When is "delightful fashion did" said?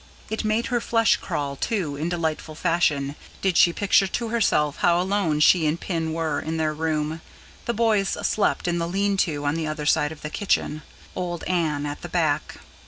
2.09-3.55